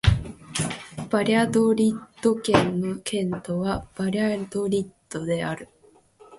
[1.11, 5.69] バリャドリッド県の県都はバリャドリッドである